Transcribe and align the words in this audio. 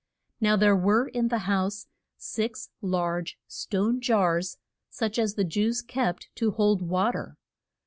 Now 0.39 0.55
there 0.55 0.75
were 0.75 1.07
in 1.09 1.27
the 1.27 1.37
house 1.45 1.85
six 2.17 2.69
large 2.81 3.37
stone 3.47 3.99
jars 4.01 4.57
such 4.89 5.19
as 5.19 5.35
the 5.35 5.43
Jews 5.43 5.83
kept 5.83 6.29
to 6.37 6.49
hold 6.49 6.81
wa 6.81 7.11
ter. 7.11 7.37